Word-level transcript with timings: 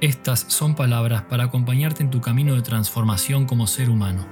estas 0.00 0.40
son 0.48 0.76
palabras 0.76 1.22
para 1.22 1.44
acompañarte 1.44 2.02
en 2.02 2.10
tu 2.10 2.20
camino 2.20 2.54
de 2.54 2.62
transformación 2.62 3.46
como 3.46 3.66
ser 3.66 3.90
humano. 3.90 4.26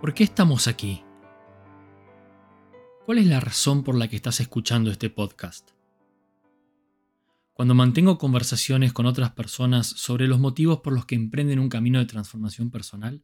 ¿Por 0.00 0.14
qué 0.14 0.24
estamos 0.24 0.66
aquí? 0.66 1.04
¿Cuál 3.06 3.18
es 3.18 3.26
la 3.26 3.38
razón 3.38 3.84
por 3.84 3.94
la 3.94 4.08
que 4.08 4.16
estás 4.16 4.40
escuchando 4.40 4.90
este 4.90 5.10
podcast? 5.10 5.70
Cuando 7.60 7.74
mantengo 7.74 8.16
conversaciones 8.16 8.94
con 8.94 9.04
otras 9.04 9.32
personas 9.32 9.86
sobre 9.86 10.26
los 10.26 10.40
motivos 10.40 10.80
por 10.80 10.94
los 10.94 11.04
que 11.04 11.14
emprenden 11.14 11.58
un 11.58 11.68
camino 11.68 11.98
de 11.98 12.06
transformación 12.06 12.70
personal, 12.70 13.22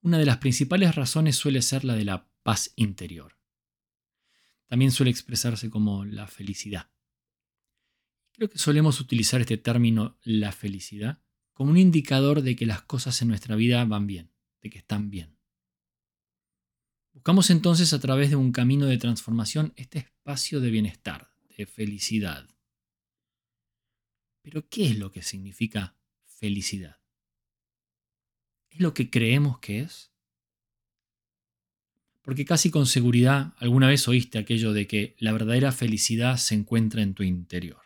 una 0.00 0.18
de 0.18 0.26
las 0.26 0.38
principales 0.38 0.96
razones 0.96 1.36
suele 1.36 1.62
ser 1.62 1.84
la 1.84 1.94
de 1.94 2.04
la 2.04 2.28
paz 2.42 2.72
interior. 2.74 3.38
También 4.66 4.90
suele 4.90 5.12
expresarse 5.12 5.70
como 5.70 6.04
la 6.04 6.26
felicidad. 6.26 6.90
Creo 8.32 8.50
que 8.50 8.58
solemos 8.58 8.98
utilizar 9.00 9.40
este 9.40 9.58
término, 9.58 10.18
la 10.24 10.50
felicidad, 10.50 11.22
como 11.52 11.70
un 11.70 11.78
indicador 11.78 12.42
de 12.42 12.56
que 12.56 12.66
las 12.66 12.82
cosas 12.82 13.22
en 13.22 13.28
nuestra 13.28 13.54
vida 13.54 13.84
van 13.84 14.08
bien, 14.08 14.32
de 14.60 14.70
que 14.70 14.78
están 14.78 15.08
bien. 15.08 15.38
Buscamos 17.12 17.50
entonces 17.50 17.92
a 17.92 18.00
través 18.00 18.30
de 18.30 18.34
un 18.34 18.50
camino 18.50 18.86
de 18.86 18.98
transformación 18.98 19.72
este 19.76 20.00
espacio 20.00 20.58
de 20.58 20.70
bienestar, 20.70 21.30
de 21.56 21.64
felicidad. 21.66 22.55
Pero 24.46 24.68
¿qué 24.68 24.86
es 24.86 24.96
lo 24.96 25.10
que 25.10 25.22
significa 25.22 25.96
felicidad? 26.24 27.00
¿Es 28.70 28.78
lo 28.78 28.94
que 28.94 29.10
creemos 29.10 29.58
que 29.58 29.80
es? 29.80 30.12
Porque 32.22 32.44
casi 32.44 32.70
con 32.70 32.86
seguridad 32.86 33.54
alguna 33.58 33.88
vez 33.88 34.06
oíste 34.06 34.38
aquello 34.38 34.72
de 34.72 34.86
que 34.86 35.16
la 35.18 35.32
verdadera 35.32 35.72
felicidad 35.72 36.36
se 36.36 36.54
encuentra 36.54 37.02
en 37.02 37.14
tu 37.14 37.24
interior. 37.24 37.82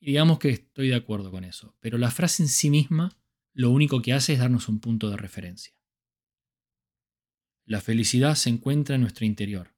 Y 0.00 0.06
digamos 0.06 0.38
que 0.38 0.48
estoy 0.48 0.88
de 0.88 0.94
acuerdo 0.94 1.30
con 1.30 1.44
eso, 1.44 1.76
pero 1.80 1.98
la 1.98 2.10
frase 2.10 2.42
en 2.42 2.48
sí 2.48 2.70
misma 2.70 3.14
lo 3.52 3.68
único 3.68 4.00
que 4.00 4.14
hace 4.14 4.32
es 4.32 4.38
darnos 4.38 4.70
un 4.70 4.80
punto 4.80 5.10
de 5.10 5.18
referencia. 5.18 5.74
La 7.66 7.82
felicidad 7.82 8.36
se 8.36 8.48
encuentra 8.48 8.94
en 8.94 9.02
nuestro 9.02 9.26
interior. 9.26 9.74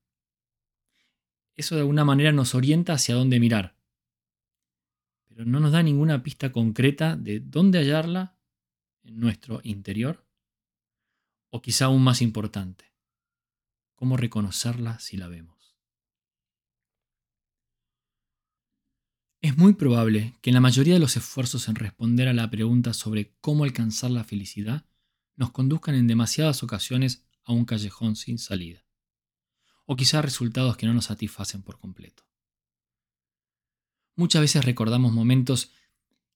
Eso 1.56 1.74
de 1.74 1.80
alguna 1.80 2.04
manera 2.04 2.30
nos 2.30 2.54
orienta 2.54 2.92
hacia 2.92 3.16
dónde 3.16 3.40
mirar, 3.40 3.75
pero 5.36 5.50
no 5.50 5.60
nos 5.60 5.70
da 5.70 5.82
ninguna 5.82 6.22
pista 6.22 6.50
concreta 6.50 7.14
de 7.14 7.40
dónde 7.40 7.78
hallarla 7.78 8.38
en 9.02 9.20
nuestro 9.20 9.60
interior, 9.64 10.26
o 11.50 11.60
quizá 11.60 11.84
aún 11.84 12.02
más 12.02 12.22
importante, 12.22 12.94
cómo 13.96 14.16
reconocerla 14.16 14.98
si 14.98 15.18
la 15.18 15.28
vemos. 15.28 15.76
Es 19.42 19.58
muy 19.58 19.74
probable 19.74 20.38
que 20.40 20.48
en 20.48 20.54
la 20.54 20.62
mayoría 20.62 20.94
de 20.94 21.00
los 21.00 21.18
esfuerzos 21.18 21.68
en 21.68 21.74
responder 21.74 22.28
a 22.28 22.32
la 22.32 22.48
pregunta 22.48 22.94
sobre 22.94 23.36
cómo 23.42 23.64
alcanzar 23.64 24.10
la 24.10 24.24
felicidad 24.24 24.86
nos 25.34 25.50
conduzcan 25.50 25.96
en 25.96 26.06
demasiadas 26.06 26.62
ocasiones 26.62 27.26
a 27.44 27.52
un 27.52 27.66
callejón 27.66 28.16
sin 28.16 28.38
salida, 28.38 28.86
o 29.84 29.96
quizá 29.96 30.22
resultados 30.22 30.78
que 30.78 30.86
no 30.86 30.94
nos 30.94 31.04
satisfacen 31.04 31.60
por 31.60 31.78
completo. 31.78 32.26
Muchas 34.16 34.40
veces 34.40 34.64
recordamos 34.64 35.12
momentos 35.12 35.72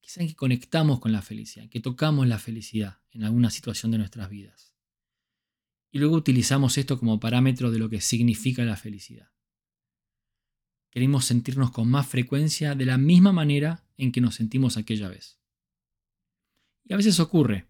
quizá 0.03 0.21
en 0.21 0.29
que 0.29 0.37
conectamos 0.37 1.01
con 1.01 1.13
la 1.13 1.23
felicidad, 1.23 1.69
que 1.71 1.81
tocamos 1.81 2.27
la 2.29 2.39
felicidad 2.39 2.99
en 3.11 3.25
alguna 3.25 3.51
situación 3.51 3.91
de 3.91 3.99
nuestras 3.99 4.29
vidas. 4.29 4.75
Y 5.91 5.99
luego 5.99 6.15
utilizamos 6.15 6.77
esto 6.79 6.99
como 6.99 7.19
parámetro 7.19 7.71
de 7.71 7.79
lo 7.79 7.89
que 7.89 8.01
significa 8.01 8.65
la 8.65 8.77
felicidad. 8.77 9.31
Queremos 10.91 11.25
sentirnos 11.25 11.71
con 11.71 11.89
más 11.89 12.07
frecuencia 12.07 12.75
de 12.75 12.85
la 12.85 12.99
misma 12.99 13.33
manera 13.33 13.85
en 13.97 14.13
que 14.13 14.21
nos 14.21 14.35
sentimos 14.35 14.77
aquella 14.77 15.09
vez. 15.09 15.39
Y 16.85 16.93
a 16.93 16.97
veces 16.97 17.19
ocurre, 17.19 17.67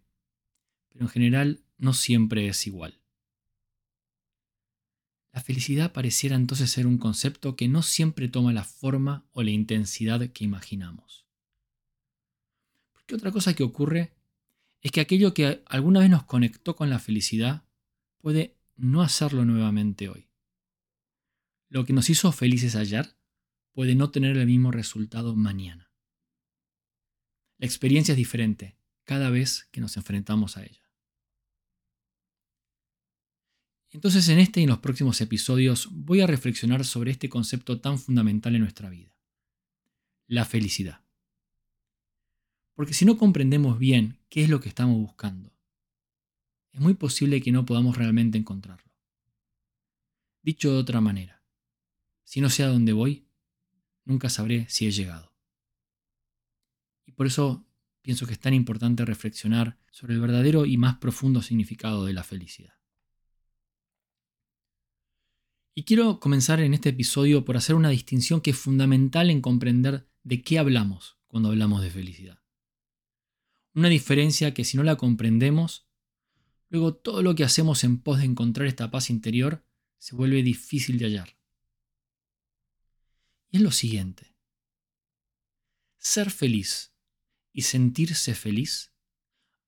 pero 0.89 1.05
en 1.05 1.09
general 1.09 1.65
no 1.79 1.93
siempre 1.93 2.49
es 2.49 2.67
igual. 2.67 3.00
La 5.33 5.41
felicidad 5.41 5.93
pareciera 5.93 6.35
entonces 6.37 6.71
ser 6.71 6.87
un 6.87 6.99
concepto 6.99 7.55
que 7.55 7.69
no 7.69 7.83
siempre 7.83 8.29
toma 8.29 8.53
la 8.53 8.65
forma 8.65 9.29
o 9.33 9.43
la 9.43 9.51
intensidad 9.51 10.29
que 10.31 10.45
imaginamos. 10.45 11.27
Porque 12.93 13.15
otra 13.15 13.31
cosa 13.31 13.55
que 13.55 13.63
ocurre 13.63 14.13
es 14.83 14.91
que 14.91 15.01
aquello 15.01 15.33
que 15.33 15.63
alguna 15.67 16.01
vez 16.01 16.11
nos 16.11 16.25
conectó 16.25 16.75
con 16.75 16.91
la 16.91 16.99
felicidad 16.99 17.65
puede 18.19 18.57
no 18.77 19.03
hacerlo 19.03 19.45
nuevamente 19.45 20.09
hoy. 20.09 20.29
Lo 21.69 21.85
que 21.85 21.93
nos 21.93 22.11
hizo 22.11 22.33
felices 22.33 22.75
ayer 22.75 23.15
puede 23.73 23.95
no 23.95 24.11
tener 24.11 24.37
el 24.37 24.47
mismo 24.47 24.73
resultado 24.73 25.37
mañana. 25.37 25.93
La 27.59 27.67
experiencia 27.67 28.13
es 28.13 28.19
diferente 28.19 28.77
cada 29.05 29.31
vez 29.31 29.69
que 29.71 29.81
nos 29.81 29.97
enfrentamos 29.97 30.57
a 30.57 30.65
ella. 30.65 30.90
Entonces 33.93 34.29
en 34.29 34.39
este 34.39 34.61
y 34.61 34.65
en 34.65 34.71
los 34.71 34.79
próximos 34.79 35.21
episodios 35.21 35.89
voy 35.91 36.21
a 36.21 36.27
reflexionar 36.27 36.85
sobre 36.85 37.11
este 37.11 37.29
concepto 37.29 37.81
tan 37.81 37.99
fundamental 37.99 38.55
en 38.55 38.63
nuestra 38.63 38.89
vida, 38.89 39.13
la 40.27 40.45
felicidad. 40.45 41.05
Porque 42.75 42.95
si 42.95 43.05
no 43.05 43.19
comprendemos 43.19 43.79
bien 43.79 44.19
qué 44.29 44.45
es 44.45 44.49
lo 44.49 44.61
que 44.61 44.69
estamos 44.69 44.97
buscando, 44.97 45.53
es 46.73 46.81
muy 46.81 46.95
posible 46.95 47.43
que 47.43 47.51
no 47.51 47.67
podamos 47.67 47.97
realmente 47.97 48.39
encontrarlo. 48.39 48.93
Dicho 50.43 50.73
de 50.73 50.79
otra 50.79 51.01
manera, 51.01 51.43
si 52.23 52.41
no 52.41 52.49
sé 52.49 52.63
a 52.63 52.69
dónde 52.69 52.93
voy, 52.93 53.27
nunca 54.05 54.31
sabré 54.31 54.67
si 54.69 54.87
he 54.87 54.93
llegado. 54.93 55.35
Y 57.07 57.13
por 57.13 57.27
eso 57.27 57.67
pienso 58.03 58.25
que 58.25 58.35
es 58.35 58.41
tan 58.41 58.55
importante 58.55 59.05
reflexionar 59.05 59.79
sobre 59.91 60.15
el 60.15 60.21
verdadero 60.21 60.65
y 60.65 60.77
más 60.77 60.97
profundo 60.99 61.43
significado 61.43 62.07
de 62.07 62.13
la 62.13 62.23
felicidad. 62.23 62.75
Y 65.75 65.85
quiero 65.85 66.19
comenzar 66.19 66.61
en 66.61 66.75
este 66.75 66.89
episodio 66.89 67.45
por 67.45 67.57
hacer 67.57 67.77
una 67.77 67.91
distinción 67.91 68.41
que 68.41 68.51
es 68.51 68.59
fundamental 68.59 69.31
en 69.31 69.41
comprender 69.41 70.09
de 70.25 70.43
qué 70.43 70.59
hablamos 70.59 71.19
cuando 71.27 71.51
hablamos 71.51 71.83
de 71.83 71.91
felicidad. 71.91 72.43
Una 73.75 73.89
diferencia 73.89 74.53
que 74.53 74.65
si 74.65 74.77
no 74.77 74.83
la 74.83 74.97
comprendemos, 74.97 75.89
luego 76.69 76.95
todo 76.95 77.23
lo 77.23 77.35
que 77.35 77.45
hacemos 77.45 77.85
en 77.85 77.99
pos 78.01 78.19
de 78.19 78.25
encontrar 78.25 78.67
esta 78.67 78.91
paz 78.91 79.11
interior 79.11 79.65
se 79.99 80.17
vuelve 80.17 80.43
difícil 80.43 80.99
de 80.99 81.05
hallar. 81.05 81.39
Y 83.51 83.59
es 83.59 83.63
lo 83.63 83.71
siguiente. 83.71 84.35
Ser 85.99 86.31
feliz 86.31 86.95
y 87.53 87.63
sentirse 87.63 88.35
feliz, 88.35 88.93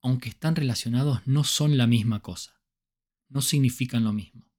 aunque 0.00 0.30
están 0.30 0.56
relacionados, 0.56 1.20
no 1.26 1.44
son 1.44 1.76
la 1.76 1.86
misma 1.86 2.20
cosa. 2.22 2.60
No 3.28 3.40
significan 3.40 4.04
lo 4.04 4.12
mismo. 4.12 4.51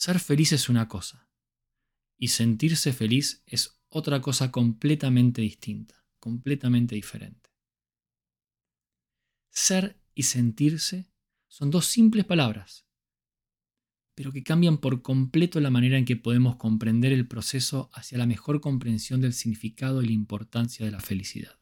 Ser 0.00 0.18
feliz 0.18 0.52
es 0.52 0.70
una 0.70 0.88
cosa 0.88 1.28
y 2.16 2.28
sentirse 2.28 2.94
feliz 2.94 3.42
es 3.44 3.82
otra 3.90 4.22
cosa 4.22 4.50
completamente 4.50 5.42
distinta, 5.42 6.06
completamente 6.18 6.94
diferente. 6.94 7.50
Ser 9.50 10.00
y 10.14 10.22
sentirse 10.22 11.10
son 11.48 11.70
dos 11.70 11.84
simples 11.84 12.24
palabras, 12.24 12.86
pero 14.14 14.32
que 14.32 14.42
cambian 14.42 14.78
por 14.78 15.02
completo 15.02 15.60
la 15.60 15.68
manera 15.68 15.98
en 15.98 16.06
que 16.06 16.16
podemos 16.16 16.56
comprender 16.56 17.12
el 17.12 17.28
proceso 17.28 17.90
hacia 17.92 18.16
la 18.16 18.26
mejor 18.26 18.62
comprensión 18.62 19.20
del 19.20 19.34
significado 19.34 20.00
y 20.00 20.06
la 20.06 20.12
importancia 20.12 20.86
de 20.86 20.92
la 20.92 21.00
felicidad. 21.00 21.60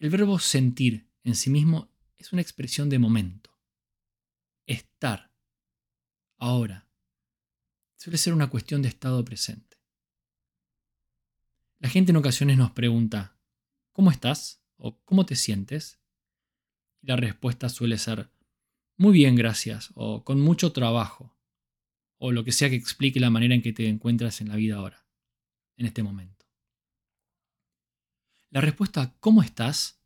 El 0.00 0.10
verbo 0.10 0.40
sentir 0.40 1.08
en 1.22 1.36
sí 1.36 1.50
mismo 1.50 1.94
es 2.18 2.32
una 2.32 2.42
expresión 2.42 2.88
de 2.88 2.98
momento. 2.98 3.56
Estar 4.66 5.29
ahora. 6.40 6.88
Suele 7.96 8.18
ser 8.18 8.32
una 8.32 8.50
cuestión 8.50 8.82
de 8.82 8.88
estado 8.88 9.24
presente. 9.24 9.78
La 11.78 11.88
gente 11.88 12.10
en 12.10 12.16
ocasiones 12.16 12.58
nos 12.58 12.72
pregunta, 12.72 13.36
¿cómo 13.92 14.10
estás? 14.10 14.60
o 14.80 14.98
¿cómo 15.04 15.26
te 15.26 15.36
sientes? 15.36 16.00
Y 17.02 17.06
la 17.06 17.16
respuesta 17.16 17.68
suele 17.68 17.98
ser 17.98 18.30
muy 18.96 19.12
bien, 19.12 19.34
gracias, 19.34 19.90
o 19.94 20.24
con 20.24 20.40
mucho 20.40 20.72
trabajo, 20.72 21.34
o 22.18 22.32
lo 22.32 22.44
que 22.44 22.52
sea 22.52 22.68
que 22.68 22.76
explique 22.76 23.20
la 23.20 23.30
manera 23.30 23.54
en 23.54 23.62
que 23.62 23.72
te 23.72 23.88
encuentras 23.88 24.40
en 24.40 24.48
la 24.48 24.56
vida 24.56 24.76
ahora, 24.76 25.06
en 25.76 25.86
este 25.86 26.02
momento. 26.02 26.46
La 28.50 28.60
respuesta 28.60 29.14
¿cómo 29.20 29.42
estás? 29.42 30.02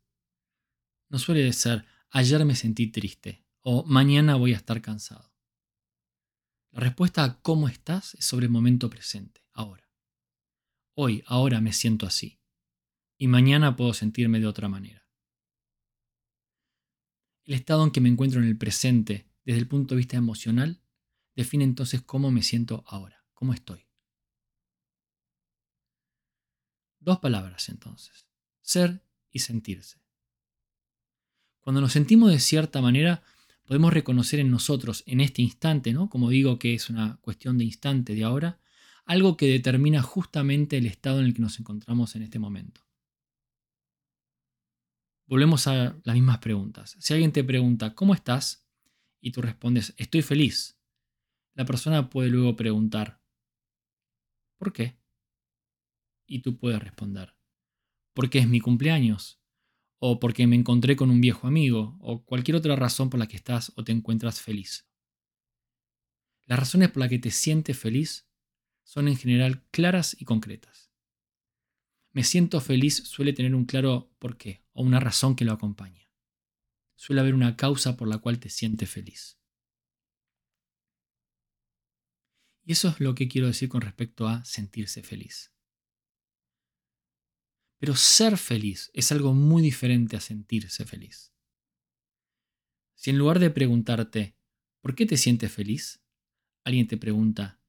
no 1.09 1.19
suele 1.19 1.51
ser 1.53 1.85
ayer 2.09 2.43
me 2.45 2.55
sentí 2.55 2.87
triste 2.87 3.45
o 3.61 3.83
mañana 3.83 4.35
voy 4.35 4.53
a 4.53 4.57
estar 4.57 4.81
cansado. 4.81 5.34
La 6.75 6.81
respuesta 6.81 7.23
a 7.23 7.41
cómo 7.41 7.69
estás 7.69 8.15
es 8.15 8.25
sobre 8.25 8.47
el 8.47 8.51
momento 8.51 8.89
presente, 8.89 9.41
ahora. 9.53 9.89
Hoy, 10.93 11.23
ahora 11.25 11.61
me 11.61 11.71
siento 11.71 12.05
así. 12.05 12.41
Y 13.17 13.27
mañana 13.29 13.77
puedo 13.77 13.93
sentirme 13.93 14.41
de 14.41 14.47
otra 14.47 14.67
manera. 14.67 15.07
El 17.45 17.53
estado 17.53 17.81
en 17.85 17.91
que 17.91 18.01
me 18.01 18.09
encuentro 18.09 18.41
en 18.41 18.47
el 18.47 18.57
presente, 18.57 19.25
desde 19.45 19.61
el 19.61 19.69
punto 19.69 19.95
de 19.95 19.99
vista 19.99 20.17
emocional, 20.17 20.81
define 21.33 21.63
entonces 21.63 22.01
cómo 22.01 22.29
me 22.29 22.43
siento 22.43 22.83
ahora, 22.87 23.25
cómo 23.33 23.53
estoy. 23.53 23.87
Dos 26.99 27.19
palabras 27.19 27.69
entonces, 27.69 28.27
ser 28.61 29.01
y 29.31 29.39
sentirse. 29.39 30.01
Cuando 31.61 31.79
nos 31.79 31.93
sentimos 31.93 32.31
de 32.31 32.39
cierta 32.39 32.81
manera, 32.81 33.23
podemos 33.65 33.93
reconocer 33.93 34.39
en 34.39 34.51
nosotros, 34.51 35.03
en 35.05 35.21
este 35.21 35.41
instante, 35.41 35.91
¿no? 35.93 36.09
como 36.09 36.29
digo 36.29 36.59
que 36.59 36.73
es 36.73 36.89
una 36.89 37.17
cuestión 37.17 37.57
de 37.57 37.65
instante 37.65 38.15
de 38.15 38.23
ahora, 38.23 38.59
algo 39.05 39.37
que 39.37 39.47
determina 39.47 40.01
justamente 40.01 40.77
el 40.77 40.85
estado 40.85 41.19
en 41.19 41.25
el 41.25 41.33
que 41.33 41.41
nos 41.41 41.59
encontramos 41.59 42.15
en 42.15 42.23
este 42.23 42.39
momento. 42.39 42.81
Volvemos 45.27 45.67
a 45.67 45.97
las 46.03 46.15
mismas 46.15 46.37
preguntas. 46.37 46.95
Si 46.99 47.13
alguien 47.13 47.31
te 47.31 47.43
pregunta, 47.43 47.95
¿cómo 47.95 48.13
estás? 48.13 48.67
Y 49.19 49.31
tú 49.31 49.41
respondes, 49.41 49.93
estoy 49.97 50.21
feliz. 50.21 50.79
La 51.55 51.65
persona 51.65 52.09
puede 52.09 52.29
luego 52.29 52.55
preguntar, 52.55 53.21
¿por 54.57 54.71
qué? 54.71 54.99
Y 56.27 56.39
tú 56.39 56.57
puedes 56.57 56.79
responder, 56.79 57.35
porque 58.13 58.39
es 58.39 58.47
mi 58.47 58.59
cumpleaños, 58.59 59.39
o 59.99 60.19
porque 60.19 60.47
me 60.47 60.55
encontré 60.55 60.95
con 60.95 61.09
un 61.09 61.21
viejo 61.21 61.47
amigo, 61.47 61.97
o 61.99 62.23
cualquier 62.25 62.57
otra 62.57 62.75
razón 62.75 63.09
por 63.09 63.19
la 63.19 63.27
que 63.27 63.37
estás 63.37 63.71
o 63.75 63.83
te 63.83 63.91
encuentras 63.91 64.41
feliz. 64.41 64.87
Las 66.45 66.59
razones 66.59 66.89
por 66.91 67.01
las 67.01 67.09
que 67.09 67.19
te 67.19 67.31
sientes 67.31 67.77
feliz 67.77 68.27
son 68.83 69.07
en 69.07 69.17
general 69.17 69.63
claras 69.71 70.15
y 70.19 70.25
concretas. 70.25 70.91
Me 72.11 72.23
siento 72.23 72.61
feliz 72.61 73.03
suele 73.05 73.33
tener 73.33 73.55
un 73.55 73.65
claro 73.65 74.13
porqué 74.19 74.63
o 74.73 74.83
una 74.83 74.99
razón 74.99 75.35
que 75.35 75.43
lo 75.43 75.53
acompaña. 75.53 76.09
Suele 76.95 77.21
haber 77.21 77.33
una 77.33 77.57
causa 77.57 77.97
por 77.97 78.07
la 78.07 78.19
cual 78.19 78.39
te 78.39 78.49
sientes 78.49 78.89
feliz. 78.89 79.37
Y 82.63 82.71
eso 82.71 82.89
es 82.89 82.99
lo 82.99 83.15
que 83.15 83.27
quiero 83.27 83.47
decir 83.47 83.69
con 83.69 83.81
respecto 83.81 84.27
a 84.27 84.45
sentirse 84.45 85.03
feliz. 85.03 85.54
Pero 87.85 87.95
ser 87.95 88.35
feliz 88.39 88.89
es 88.95 89.11
algo 89.11 89.35
muy 89.35 89.61
diferente 89.61 90.17
a 90.17 90.19
sentirse 90.19 90.85
feliz. 90.85 91.35
Si 92.95 93.11
en 93.11 93.19
lugar 93.19 93.37
de 93.37 93.51
preguntarte, 93.51 94.35
¿por 94.81 94.95
qué 94.95 95.05
te 95.05 95.17
sientes 95.17 95.51
feliz? 95.51 96.03
Alguien 96.63 96.87
te 96.87 96.97
pregunta, 96.97 97.61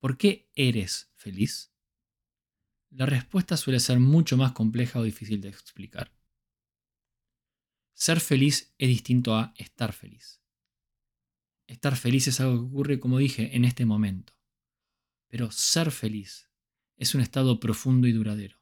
¿por 0.00 0.18
qué 0.18 0.50
eres 0.56 1.12
feliz? 1.14 1.72
La 2.90 3.06
respuesta 3.06 3.56
suele 3.56 3.78
ser 3.78 4.00
mucho 4.00 4.36
más 4.36 4.50
compleja 4.50 4.98
o 4.98 5.04
difícil 5.04 5.40
de 5.40 5.50
explicar. 5.50 6.12
Ser 7.94 8.18
feliz 8.18 8.74
es 8.76 8.88
distinto 8.88 9.36
a 9.36 9.54
estar 9.56 9.92
feliz. 9.92 10.42
Estar 11.68 11.94
feliz 11.94 12.26
es 12.26 12.40
algo 12.40 12.58
que 12.58 12.66
ocurre, 12.66 12.98
como 12.98 13.18
dije, 13.18 13.54
en 13.54 13.64
este 13.64 13.86
momento. 13.86 14.32
Pero 15.28 15.52
ser 15.52 15.92
feliz 15.92 16.50
es 16.96 17.14
un 17.14 17.20
estado 17.20 17.60
profundo 17.60 18.08
y 18.08 18.12
duradero 18.12 18.59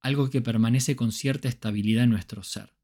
algo 0.00 0.30
que 0.30 0.40
permanece 0.40 0.96
con 0.96 1.12
cierta 1.12 1.48
estabilidad 1.48 2.04
en 2.04 2.10
nuestro 2.10 2.42
ser, 2.42 2.76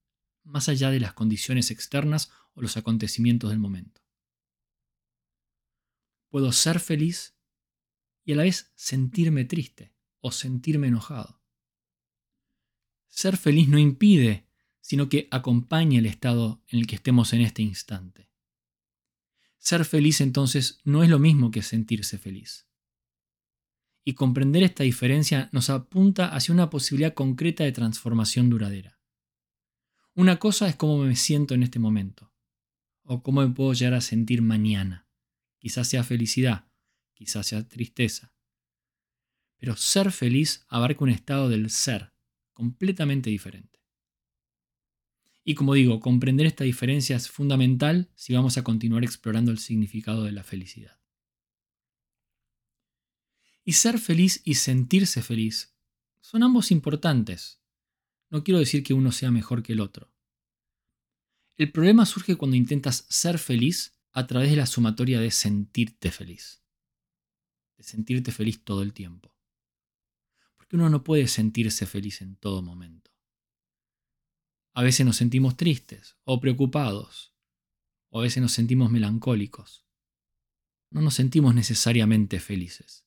más 0.43 0.69
allá 0.69 0.91
de 0.91 1.01
las 1.01 1.13
condiciones 1.13 1.71
externas 1.71 2.31
o 2.55 2.63
los 2.63 2.77
acontecimientos 2.77 3.51
del 3.51 3.59
momento. 3.59 4.03
Puedo 6.29 6.53
ser 6.53 6.81
feliz 6.81 7.37
y 8.25 8.33
a 8.33 8.37
la 8.37 8.43
vez 8.43 8.73
sentirme 8.75 9.45
triste 9.45 9.95
o 10.21 10.33
sentirme 10.33 10.89
enojado. 10.89 11.43
Ser 13.07 13.37
feliz 13.37 13.69
no 13.69 13.79
impide, 13.79 14.49
sino 14.81 15.09
que 15.09 15.29
acompaña 15.31 16.01
el 16.01 16.07
estado 16.07 16.63
en 16.69 16.81
el 16.81 16.87
que 16.87 16.97
estemos 16.97 17.33
en 17.33 17.43
este 17.43 17.63
instante. 17.63 18.31
Ser 19.59 19.85
feliz 19.85 20.21
entonces 20.21 20.81
no 20.85 21.03
es 21.05 21.09
lo 21.09 21.19
mismo 21.19 21.51
que 21.51 21.63
sentirse 21.63 22.19
feliz 22.19 22.67
y 24.05 24.15
comprender 24.15 24.63
esta 24.63 24.85
diferencia 24.85 25.49
nos 25.53 25.71
apunta 25.71 26.29
hacia 26.29 26.53
una 26.53 26.69
posibilidad 26.69 27.15
concreta 27.15 27.65
de 27.65 27.73
transformación 27.73 28.51
duradera. 28.51 29.01
Una 30.15 30.39
cosa 30.39 30.69
es 30.69 30.77
cómo 30.77 30.99
me 30.99 31.17
siento 31.17 31.55
en 31.55 31.63
este 31.63 31.79
momento, 31.79 32.33
o 33.03 33.23
cómo 33.23 33.41
me 33.41 33.55
puedo 33.55 33.73
llegar 33.73 33.95
a 33.95 34.01
sentir 34.01 34.43
mañana. 34.43 35.09
Quizás 35.59 35.89
sea 35.89 36.05
felicidad, 36.05 36.67
quizás 37.15 37.47
sea 37.47 37.67
tristeza. 37.67 38.35
Pero 39.57 39.77
ser 39.77 40.13
feliz 40.13 40.67
abarca 40.69 41.03
un 41.03 41.11
estado 41.11 41.49
del 41.49 41.71
ser 41.71 42.13
completamente 42.53 43.31
diferente. 43.31 43.83
Y 45.43 45.55
como 45.55 45.75
digo, 45.75 46.01
comprender 46.01 46.47
esta 46.47 46.65
diferencia 46.65 47.17
es 47.17 47.29
fundamental 47.29 48.11
si 48.15 48.35
vamos 48.35 48.57
a 48.57 48.65
continuar 48.65 49.05
explorando 49.05 49.51
el 49.51 49.59
significado 49.59 50.25
de 50.25 50.33
la 50.33 50.43
felicidad. 50.43 50.99
Y 53.65 53.73
ser 53.73 53.99
feliz 53.99 54.43
y 54.45 54.55
sentirse 54.55 55.23
feliz 55.23 55.75
son 56.21 56.43
ambos 56.43 56.71
importantes. 56.71 57.63
No 58.31 58.45
quiero 58.45 58.59
decir 58.59 58.83
que 58.83 58.95
uno 58.95 59.11
sea 59.11 59.31
mejor 59.31 59.63
que 59.63 59.73
el 59.73 59.81
otro. 59.81 60.13
El 61.57 61.71
problema 61.71 62.05
surge 62.05 62.37
cuando 62.37 62.57
intentas 62.57 63.07
ser 63.09 63.39
feliz 63.39 63.99
a 64.13 64.27
través 64.27 64.51
de 64.51 64.57
la 64.57 64.67
sumatoria 64.67 65.21
de 65.21 65.31
sentirte 65.31 66.11
feliz. 66.11 66.63
De 67.77 67.85
sentirte 67.85 68.33
feliz 68.33 68.65
todo 68.65 68.83
el 68.83 68.93
tiempo. 68.93 69.37
Porque 70.57 70.77
uno 70.77 70.91
no 70.91 71.05
puede 71.05 71.29
sentirse 71.29 71.87
feliz 71.87 72.21
en 72.23 72.37
todo 72.37 72.61
momento. 72.61 73.13
A 74.73 74.83
veces 74.83 75.07
nos 75.07 75.17
sentimos 75.17 75.57
tristes 75.57 76.17
o 76.25 76.41
preocupados, 76.41 77.33
o 78.11 78.19
a 78.19 78.23
veces 78.23 78.43
nos 78.43 78.53
sentimos 78.53 78.91
melancólicos. 78.91 79.87
No 80.91 81.01
nos 81.01 81.15
sentimos 81.15 81.55
necesariamente 81.55 82.41
felices. 82.41 83.04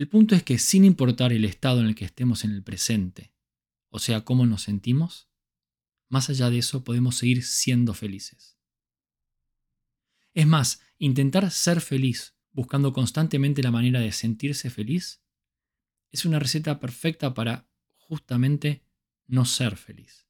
El 0.00 0.08
punto 0.08 0.34
es 0.34 0.42
que 0.42 0.56
sin 0.56 0.86
importar 0.86 1.30
el 1.30 1.44
estado 1.44 1.80
en 1.80 1.86
el 1.88 1.94
que 1.94 2.06
estemos 2.06 2.44
en 2.44 2.52
el 2.52 2.62
presente, 2.62 3.34
o 3.90 3.98
sea, 3.98 4.22
cómo 4.22 4.46
nos 4.46 4.62
sentimos, 4.62 5.28
más 6.08 6.30
allá 6.30 6.48
de 6.48 6.56
eso 6.56 6.84
podemos 6.84 7.16
seguir 7.16 7.44
siendo 7.44 7.92
felices. 7.92 8.56
Es 10.32 10.46
más, 10.46 10.80
intentar 10.96 11.50
ser 11.50 11.82
feliz 11.82 12.34
buscando 12.50 12.94
constantemente 12.94 13.62
la 13.62 13.72
manera 13.72 14.00
de 14.00 14.10
sentirse 14.12 14.70
feliz 14.70 15.20
es 16.10 16.24
una 16.24 16.38
receta 16.38 16.80
perfecta 16.80 17.34
para 17.34 17.68
justamente 17.98 18.82
no 19.26 19.44
ser 19.44 19.76
feliz. 19.76 20.26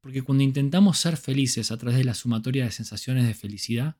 Porque 0.00 0.22
cuando 0.22 0.44
intentamos 0.44 0.96
ser 0.96 1.16
felices 1.16 1.72
a 1.72 1.76
través 1.76 1.98
de 1.98 2.04
la 2.04 2.14
sumatoria 2.14 2.66
de 2.66 2.70
sensaciones 2.70 3.26
de 3.26 3.34
felicidad, 3.34 3.96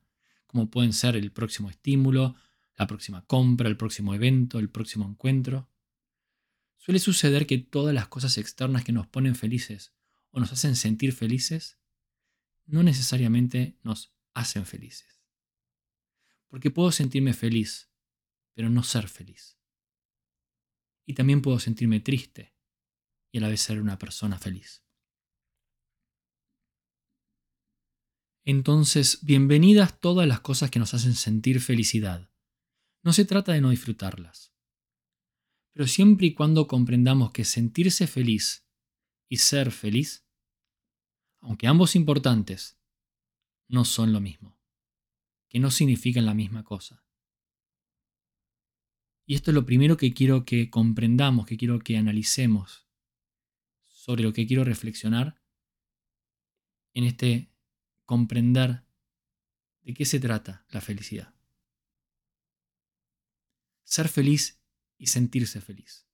como 0.47 0.71
pueden 0.71 0.93
ser 0.93 1.17
el 1.17 1.29
próximo 1.33 1.69
estímulo, 1.69 2.37
la 2.79 2.87
próxima 2.87 3.25
compra, 3.25 3.67
el 3.67 3.75
próximo 3.75 4.15
evento, 4.15 4.57
el 4.57 4.69
próximo 4.69 5.05
encuentro. 5.05 5.69
Suele 6.77 6.99
suceder 6.99 7.45
que 7.45 7.57
todas 7.57 7.93
las 7.93 8.07
cosas 8.07 8.37
externas 8.37 8.85
que 8.85 8.93
nos 8.93 9.05
ponen 9.05 9.35
felices 9.35 9.93
o 10.31 10.39
nos 10.39 10.53
hacen 10.53 10.77
sentir 10.77 11.11
felices, 11.11 11.77
no 12.65 12.81
necesariamente 12.81 13.77
nos 13.83 14.15
hacen 14.33 14.65
felices. 14.65 15.21
Porque 16.47 16.71
puedo 16.71 16.93
sentirme 16.93 17.33
feliz, 17.33 17.91
pero 18.53 18.69
no 18.69 18.81
ser 18.83 19.09
feliz. 19.09 19.59
Y 21.05 21.15
también 21.15 21.41
puedo 21.41 21.59
sentirme 21.59 21.99
triste 21.99 22.55
y 23.29 23.39
a 23.39 23.41
la 23.41 23.49
vez 23.49 23.59
ser 23.59 23.81
una 23.81 23.99
persona 23.99 24.39
feliz. 24.39 24.85
Entonces, 28.45 29.19
bienvenidas 29.21 29.99
todas 29.99 30.25
las 30.25 30.39
cosas 30.39 30.71
que 30.71 30.79
nos 30.79 30.93
hacen 30.93 31.13
sentir 31.13 31.59
felicidad 31.59 32.28
no 33.03 33.13
se 33.13 33.25
trata 33.25 33.53
de 33.53 33.61
no 33.61 33.69
disfrutarlas. 33.69 34.53
Pero 35.73 35.87
siempre 35.87 36.27
y 36.27 36.33
cuando 36.33 36.67
comprendamos 36.67 37.31
que 37.31 37.45
sentirse 37.45 38.07
feliz 38.07 38.67
y 39.27 39.37
ser 39.37 39.71
feliz, 39.71 40.25
aunque 41.41 41.67
ambos 41.67 41.95
importantes, 41.95 42.79
no 43.67 43.85
son 43.85 44.11
lo 44.11 44.19
mismo, 44.19 44.59
que 45.47 45.59
no 45.59 45.71
significan 45.71 46.25
la 46.25 46.33
misma 46.33 46.63
cosa. 46.63 47.05
Y 49.25 49.35
esto 49.35 49.51
es 49.51 49.55
lo 49.55 49.65
primero 49.65 49.95
que 49.95 50.11
quiero 50.13 50.43
que 50.43 50.69
comprendamos, 50.69 51.45
que 51.45 51.55
quiero 51.55 51.79
que 51.79 51.97
analicemos 51.97 52.87
sobre 53.87 54.23
lo 54.23 54.33
que 54.33 54.47
quiero 54.47 54.63
reflexionar 54.63 55.39
en 56.93 57.03
este 57.03 57.53
comprender 58.05 58.85
de 59.81 59.93
qué 59.93 60.05
se 60.05 60.19
trata 60.19 60.65
la 60.69 60.81
felicidad. 60.81 61.38
Ser 63.89 64.07
feliz 64.07 64.61
y 64.99 65.07
sentirse 65.07 65.61
feliz. 65.61 66.07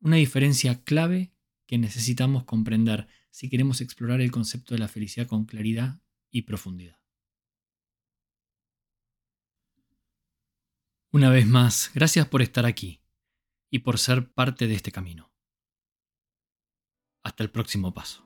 Una 0.00 0.16
diferencia 0.16 0.82
clave 0.84 1.34
que 1.66 1.76
necesitamos 1.76 2.44
comprender 2.44 3.08
si 3.30 3.50
queremos 3.50 3.82
explorar 3.82 4.22
el 4.22 4.30
concepto 4.30 4.72
de 4.72 4.78
la 4.78 4.88
felicidad 4.88 5.26
con 5.26 5.44
claridad 5.44 6.00
y 6.30 6.42
profundidad. 6.42 6.98
Una 11.12 11.28
vez 11.28 11.46
más, 11.46 11.90
gracias 11.92 12.26
por 12.26 12.40
estar 12.40 12.64
aquí 12.64 13.02
y 13.70 13.80
por 13.80 13.98
ser 13.98 14.32
parte 14.32 14.66
de 14.66 14.76
este 14.76 14.90
camino. 14.90 15.30
Hasta 17.22 17.42
el 17.42 17.50
próximo 17.50 17.92
paso. 17.92 18.25